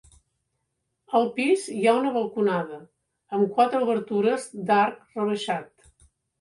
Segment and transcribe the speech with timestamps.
[1.19, 2.81] Al pis hi ha una balconada,
[3.39, 5.91] amb quatre obertures d'arc rebaixat.